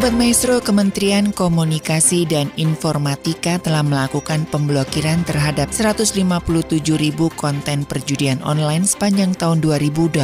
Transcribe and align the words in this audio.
Sobat 0.00 0.16
Maestro, 0.16 0.64
Kementerian 0.64 1.28
Komunikasi 1.28 2.24
dan 2.24 2.48
Informatika 2.56 3.60
telah 3.60 3.84
melakukan 3.84 4.48
pemblokiran 4.48 5.28
terhadap 5.28 5.68
157 5.76 6.24
ribu 6.96 7.28
konten 7.36 7.84
perjudian 7.84 8.40
online 8.40 8.88
sepanjang 8.88 9.36
tahun 9.36 9.60
2022. 9.60 10.16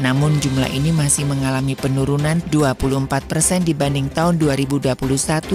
Namun 0.00 0.32
jumlah 0.40 0.72
ini 0.72 0.96
masih 0.96 1.28
mengalami 1.28 1.76
penurunan 1.76 2.40
24 2.48 3.20
persen 3.28 3.60
dibanding 3.68 4.08
tahun 4.16 4.40
2021 4.40 4.96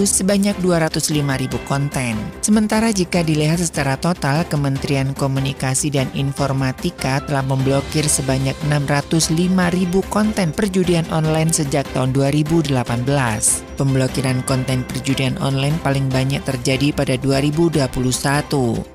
sebanyak 0.06 0.54
205 0.62 1.10
ribu 1.18 1.58
konten. 1.66 2.14
Sementara 2.46 2.94
jika 2.94 3.26
dilihat 3.26 3.58
secara 3.58 3.98
total, 3.98 4.46
Kementerian 4.46 5.10
Komunikasi 5.18 5.90
dan 5.90 6.06
Informatika 6.14 7.18
telah 7.26 7.42
memblokir 7.42 8.06
sebanyak 8.06 8.54
605 8.70 9.34
ribu 9.74 10.06
konten 10.14 10.54
perjudian 10.54 11.10
online 11.10 11.50
sejak 11.50 11.90
tahun 11.90 12.14
2018. 12.14 13.15
glass. 13.16 13.65
Pemblokiran 13.76 14.40
konten 14.48 14.88
perjudian 14.88 15.36
online 15.36 15.76
paling 15.84 16.08
banyak 16.08 16.40
terjadi 16.48 16.96
pada 16.96 17.20
2021. 17.20 17.84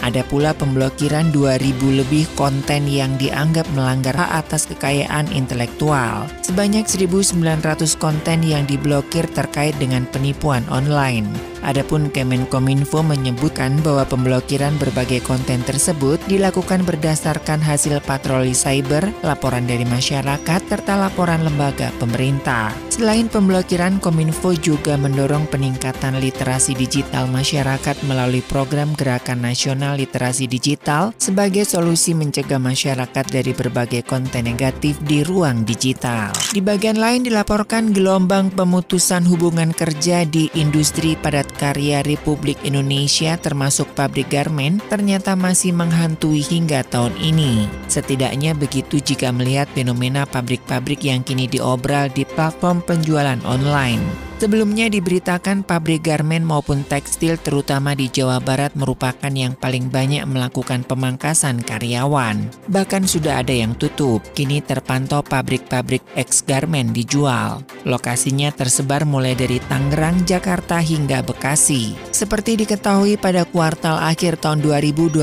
Ada 0.01 0.25
pula 0.25 0.57
pemblokiran 0.57 1.29
2000 1.29 2.01
lebih 2.01 2.25
konten 2.33 2.89
yang 2.89 3.13
dianggap 3.21 3.69
melanggar 3.77 4.17
hak 4.17 4.41
atas 4.41 4.65
kekayaan 4.65 5.29
intelektual. 5.29 6.25
Sebanyak 6.41 6.89
1900 6.89 7.93
konten 8.01 8.41
yang 8.41 8.65
diblokir 8.65 9.29
terkait 9.29 9.77
dengan 9.77 10.09
penipuan 10.09 10.65
online. 10.73 11.29
Adapun 11.61 12.09
Kemenkominfo 12.09 13.05
menyebutkan 13.05 13.77
bahwa 13.85 14.01
pemblokiran 14.09 14.73
berbagai 14.81 15.21
konten 15.21 15.61
tersebut 15.61 16.17
dilakukan 16.25 16.81
berdasarkan 16.81 17.61
hasil 17.61 18.01
patroli 18.01 18.57
cyber, 18.57 19.05
laporan 19.21 19.69
dari 19.69 19.85
masyarakat, 19.85 20.61
serta 20.65 20.97
laporan 20.97 21.45
lembaga 21.45 21.93
pemerintah. 22.01 22.73
Selain 22.89 23.29
pemblokiran, 23.29 24.01
Kominfo 24.01 24.57
juga 24.57 24.70
mendorong 24.79 25.49
peningkatan 25.51 26.21
literasi 26.21 26.77
digital 26.77 27.27
masyarakat 27.27 27.99
melalui 28.07 28.39
program 28.45 28.95
Gerakan 28.95 29.43
Nasional 29.43 29.97
Literasi 29.99 30.47
Digital 30.47 31.11
sebagai 31.19 31.67
solusi 31.67 32.15
mencegah 32.15 32.61
masyarakat 32.61 33.25
dari 33.27 33.51
berbagai 33.51 34.07
konten 34.07 34.47
negatif 34.47 35.01
di 35.03 35.25
ruang 35.27 35.67
digital. 35.67 36.31
Di 36.55 36.63
bagian 36.63 37.01
lain 37.01 37.27
dilaporkan 37.27 37.91
gelombang 37.91 38.53
pemutusan 38.53 39.27
hubungan 39.27 39.75
kerja 39.75 40.23
di 40.23 40.47
industri 40.55 41.19
padat 41.19 41.49
karya 41.57 42.05
Republik 42.05 42.61
Indonesia 42.61 43.35
termasuk 43.41 43.91
pabrik 43.97 44.31
garmen 44.31 44.77
ternyata 44.87 45.33
masih 45.33 45.75
menghantui 45.75 46.45
hingga 46.45 46.85
tahun 46.87 47.17
ini. 47.19 47.67
Setidaknya 47.89 48.53
begitu 48.53 49.01
jika 49.01 49.33
melihat 49.33 49.67
fenomena 49.73 50.23
pabrik-pabrik 50.23 51.01
yang 51.01 51.25
kini 51.25 51.49
diobral 51.49 52.07
di 52.13 52.23
platform 52.23 52.85
penjualan 52.85 53.39
online. 53.43 54.30
Sebelumnya 54.41 54.89
diberitakan 54.89 55.61
pabrik 55.61 56.01
garmen 56.01 56.41
maupun 56.41 56.81
tekstil 56.81 57.37
terutama 57.37 57.93
di 57.93 58.09
Jawa 58.09 58.41
Barat 58.41 58.73
merupakan 58.73 59.29
yang 59.29 59.53
paling 59.53 59.93
banyak 59.93 60.25
melakukan 60.25 60.81
pemangkasan 60.81 61.61
karyawan. 61.61 62.49
Bahkan 62.65 63.05
sudah 63.05 63.45
ada 63.45 63.53
yang 63.53 63.77
tutup, 63.77 64.25
kini 64.33 64.57
terpantau 64.65 65.21
pabrik-pabrik 65.21 66.01
ex 66.17 66.41
garmen 66.41 66.89
dijual. 66.89 67.61
Lokasinya 67.85 68.49
tersebar 68.49 69.05
mulai 69.05 69.37
dari 69.37 69.61
Tangerang, 69.61 70.25
Jakarta 70.25 70.81
hingga 70.81 71.21
Bekasi. 71.21 71.93
Seperti 72.09 72.57
diketahui 72.65 73.21
pada 73.21 73.45
kuartal 73.45 74.01
akhir 74.01 74.41
tahun 74.41 74.65
2022 74.65 75.21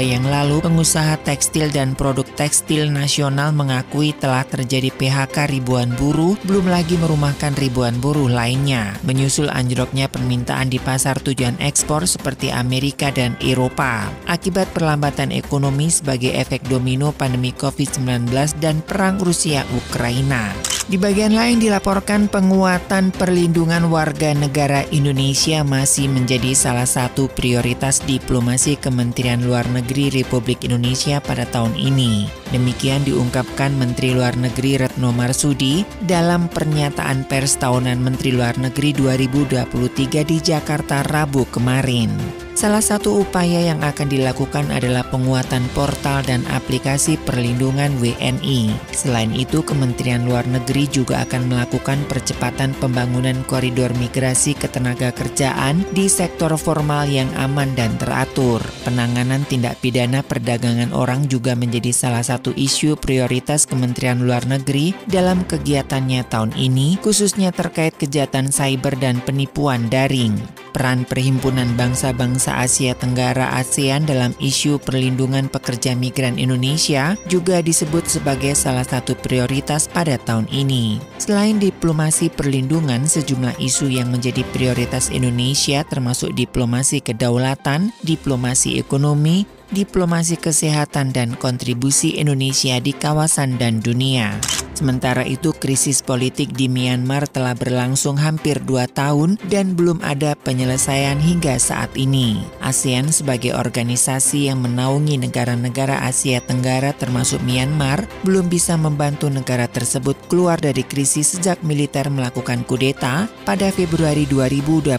yang 0.00 0.24
lalu, 0.24 0.64
pengusaha 0.64 1.20
tekstil 1.20 1.68
dan 1.68 1.92
produk 1.92 2.24
tekstil 2.32 2.88
nasional 2.88 3.52
mengakui 3.52 4.16
telah 4.16 4.40
terjadi 4.48 4.88
PHK 4.88 5.52
ribuan 5.52 5.92
buruh, 6.00 6.32
belum 6.48 6.64
lagi 6.72 6.96
merumahkan 6.96 7.52
ribuan 7.60 8.00
buruh 8.00 8.32
lain 8.32 8.53
lainnya, 8.54 8.94
menyusul 9.02 9.50
anjloknya 9.50 10.06
permintaan 10.06 10.70
di 10.70 10.78
pasar 10.78 11.18
tujuan 11.18 11.58
ekspor 11.58 12.06
seperti 12.06 12.54
Amerika 12.54 13.10
dan 13.10 13.34
Eropa, 13.42 14.06
akibat 14.30 14.70
perlambatan 14.70 15.34
ekonomi 15.34 15.90
sebagai 15.90 16.30
efek 16.30 16.62
domino 16.70 17.10
pandemi 17.10 17.50
COVID-19 17.50 18.30
dan 18.62 18.78
perang 18.86 19.18
Rusia-Ukraina. 19.18 20.54
Di 20.84 21.00
bagian 21.00 21.32
lain 21.32 21.64
dilaporkan 21.64 22.28
penguatan 22.28 23.08
perlindungan 23.08 23.88
warga 23.88 24.36
negara 24.36 24.84
Indonesia 24.92 25.64
masih 25.64 26.12
menjadi 26.12 26.52
salah 26.52 26.84
satu 26.84 27.24
prioritas 27.32 28.04
diplomasi 28.04 28.76
Kementerian 28.76 29.40
Luar 29.48 29.64
Negeri 29.72 30.12
Republik 30.12 30.60
Indonesia 30.60 31.24
pada 31.24 31.48
tahun 31.48 31.72
ini. 31.80 32.28
Demikian 32.52 33.00
diungkapkan 33.08 33.72
Menteri 33.80 34.12
Luar 34.12 34.36
Negeri 34.36 34.76
Retno 34.76 35.08
Marsudi 35.08 35.88
dalam 36.04 36.52
pernyataan 36.52 37.24
pers 37.32 37.56
tahunan 37.56 38.04
Menteri 38.04 38.36
Luar 38.36 38.43
Negeri 38.52 38.92
2023 38.92 40.28
di 40.28 40.36
Jakarta 40.44 41.00
Rabu 41.00 41.48
kemarin. 41.48 42.43
Salah 42.54 42.78
satu 42.78 43.26
upaya 43.26 43.66
yang 43.66 43.82
akan 43.82 44.06
dilakukan 44.06 44.70
adalah 44.70 45.02
penguatan 45.10 45.66
portal 45.74 46.22
dan 46.22 46.46
aplikasi 46.54 47.18
perlindungan 47.26 47.98
WNI. 47.98 48.70
Selain 48.94 49.34
itu, 49.34 49.66
Kementerian 49.66 50.22
Luar 50.22 50.46
Negeri 50.46 50.86
juga 50.86 51.26
akan 51.26 51.50
melakukan 51.50 52.06
percepatan 52.06 52.70
pembangunan 52.78 53.42
koridor 53.50 53.90
migrasi 53.98 54.54
ketenaga 54.54 55.10
kerjaan 55.10 55.82
di 55.90 56.06
sektor 56.06 56.54
formal 56.54 57.10
yang 57.10 57.26
aman 57.34 57.74
dan 57.74 57.98
teratur. 57.98 58.62
Penanganan 58.86 59.42
tindak 59.50 59.82
pidana 59.82 60.22
perdagangan 60.22 60.94
orang 60.94 61.26
juga 61.26 61.58
menjadi 61.58 61.90
salah 61.90 62.22
satu 62.22 62.54
isu 62.54 62.94
prioritas 63.02 63.66
Kementerian 63.66 64.22
Luar 64.22 64.46
Negeri 64.46 64.94
dalam 65.10 65.42
kegiatannya 65.42 66.22
tahun 66.30 66.54
ini, 66.54 67.02
khususnya 67.02 67.50
terkait 67.50 67.98
kejahatan 67.98 68.54
cyber 68.54 68.94
dan 68.94 69.18
penipuan 69.26 69.90
daring. 69.90 70.63
Peran 70.74 71.06
Perhimpunan 71.06 71.78
Bangsa-Bangsa 71.78 72.58
Asia 72.58 72.98
Tenggara 72.98 73.54
ASEAN 73.54 74.10
dalam 74.10 74.34
isu 74.42 74.82
perlindungan 74.82 75.46
pekerja 75.46 75.94
migran 75.94 76.34
Indonesia 76.34 77.14
juga 77.30 77.62
disebut 77.62 78.10
sebagai 78.10 78.58
salah 78.58 78.82
satu 78.82 79.14
prioritas 79.14 79.86
pada 79.86 80.18
tahun 80.18 80.50
ini. 80.50 80.98
Selain 81.22 81.62
diplomasi 81.62 82.26
perlindungan, 82.26 83.06
sejumlah 83.06 83.54
isu 83.62 83.86
yang 83.86 84.10
menjadi 84.10 84.42
prioritas 84.50 85.14
Indonesia 85.14 85.86
termasuk 85.86 86.34
diplomasi 86.34 86.98
kedaulatan, 86.98 87.94
diplomasi 88.02 88.82
ekonomi, 88.82 89.46
diplomasi 89.70 90.34
kesehatan 90.34 91.14
dan 91.14 91.38
kontribusi 91.38 92.18
Indonesia 92.18 92.82
di 92.82 92.90
kawasan 92.90 93.62
dan 93.62 93.78
dunia. 93.78 94.34
Sementara 94.74 95.22
itu, 95.22 95.54
krisis 95.54 96.02
politik 96.02 96.50
di 96.50 96.66
Myanmar 96.66 97.30
telah 97.30 97.54
berlangsung 97.54 98.18
hampir 98.18 98.58
dua 98.58 98.90
tahun 98.90 99.38
dan 99.46 99.78
belum 99.78 100.02
ada 100.02 100.34
penyelesaian 100.34 101.22
hingga 101.22 101.56
saat 101.62 101.94
ini. 101.94 102.42
ASEAN 102.58 103.14
sebagai 103.14 103.54
organisasi 103.54 104.50
yang 104.50 104.58
menaungi 104.66 105.14
negara-negara 105.22 106.02
Asia 106.02 106.42
Tenggara 106.42 106.90
termasuk 106.90 107.38
Myanmar 107.46 108.02
belum 108.26 108.50
bisa 108.50 108.74
membantu 108.74 109.30
negara 109.30 109.70
tersebut 109.70 110.18
keluar 110.26 110.58
dari 110.58 110.82
krisis 110.82 111.38
sejak 111.38 111.62
militer 111.62 112.10
melakukan 112.10 112.66
kudeta 112.66 113.30
pada 113.46 113.70
Februari 113.70 114.26
2021. 114.26 114.90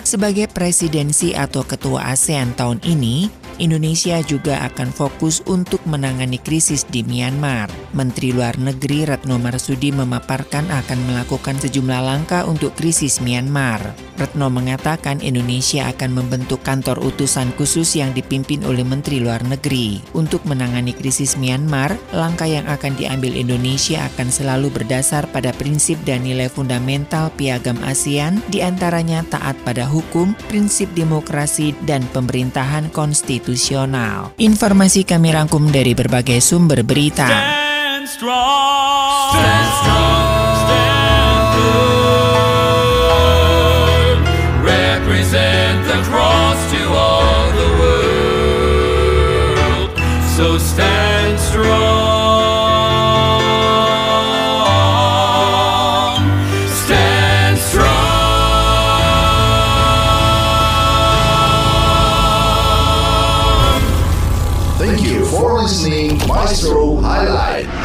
Sebagai 0.00 0.48
presidensi 0.48 1.36
atau 1.36 1.60
ketua 1.60 2.08
ASEAN 2.16 2.56
tahun 2.56 2.80
ini, 2.88 3.41
Indonesia 3.60 4.20
juga 4.24 4.64
akan 4.68 4.88
fokus 4.94 5.44
untuk 5.44 5.82
menangani 5.84 6.40
krisis 6.40 6.88
di 6.88 7.04
Myanmar. 7.04 7.68
Menteri 7.92 8.32
Luar 8.32 8.56
Negeri 8.56 9.04
Retno 9.04 9.36
Marsudi 9.36 9.92
memaparkan 9.92 10.70
akan 10.72 10.98
melakukan 11.10 11.60
sejumlah 11.60 12.00
langkah 12.00 12.48
untuk 12.48 12.72
krisis 12.72 13.20
Myanmar. 13.20 14.11
Retno 14.22 14.46
mengatakan 14.54 15.18
Indonesia 15.18 15.90
akan 15.90 16.14
membentuk 16.14 16.62
kantor 16.62 17.02
utusan 17.02 17.50
khusus 17.58 17.98
yang 17.98 18.14
dipimpin 18.14 18.62
oleh 18.62 18.86
Menteri 18.86 19.18
Luar 19.18 19.42
Negeri. 19.42 19.98
Untuk 20.14 20.46
menangani 20.46 20.94
krisis 20.94 21.34
Myanmar, 21.34 21.98
langkah 22.14 22.46
yang 22.46 22.70
akan 22.70 22.94
diambil 22.94 23.34
Indonesia 23.34 24.06
akan 24.14 24.30
selalu 24.30 24.70
berdasar 24.70 25.26
pada 25.34 25.50
prinsip 25.50 25.98
dan 26.06 26.22
nilai 26.22 26.46
fundamental 26.46 27.34
piagam 27.34 27.76
ASEAN, 27.82 28.38
di 28.46 28.62
antaranya 28.62 29.26
taat 29.26 29.58
pada 29.66 29.90
hukum, 29.90 30.38
prinsip 30.46 30.86
demokrasi, 30.94 31.74
dan 31.82 32.06
pemerintahan 32.14 32.86
konstitusi 32.94 33.32
konstitusional. 33.32 34.34
Informasi 34.38 35.02
kami 35.02 35.32
rangkum 35.32 35.72
dari 35.72 35.96
berbagai 35.96 36.38
sumber 36.38 36.84
berita. 36.86 37.26
Stand 37.26 38.06
strong. 38.06 38.91
So 50.36 50.56
stand 50.56 51.38
strong. 51.38 51.68
Stand 56.68 57.58
strong. 57.58 57.84
Thank 64.78 65.02
you 65.02 65.26
for 65.26 65.60
listening 65.60 66.16
Maestro 66.26 66.96
Highlight. 66.96 67.81